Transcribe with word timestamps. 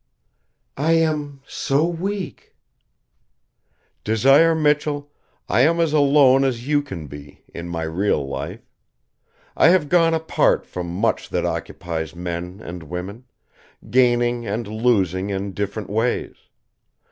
"I 0.77 0.93
am 0.93 1.41
so 1.45 1.85
weak." 1.85 2.55
"Desire 4.03 4.55
Michell, 4.55 5.11
I 5.47 5.61
am 5.61 5.79
as 5.79 5.93
alone 5.93 6.43
as 6.43 6.67
you 6.67 6.81
can 6.81 7.05
be, 7.05 7.43
in 7.53 7.69
my 7.69 7.83
real 7.83 8.27
life. 8.27 8.67
I 9.55 9.67
have 9.67 9.89
gone 9.89 10.15
apart 10.15 10.65
from 10.65 10.87
much 10.87 11.29
that 11.29 11.45
occupies 11.45 12.15
men 12.15 12.61
and 12.63 12.81
women; 12.81 13.25
gaining 13.91 14.47
and 14.47 14.67
losing 14.67 15.29
in 15.29 15.51
different 15.53 15.87
ways. 15.91 16.33